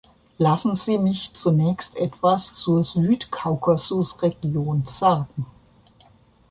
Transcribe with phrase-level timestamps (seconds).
[0.39, 5.45] Lassen Sie mich zunächst etwas zur Südkaukasusregion sagen.